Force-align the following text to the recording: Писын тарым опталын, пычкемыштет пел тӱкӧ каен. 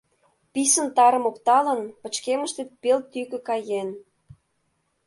Писын 0.53 0.87
тарым 0.97 1.23
опталын, 1.29 1.81
пычкемыштет 2.01 2.69
пел 2.81 2.99
тӱкӧ 3.11 3.39
каен. 3.47 3.89